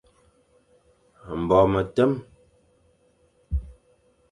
Mbo 1.41 1.59
metem, 1.71 2.11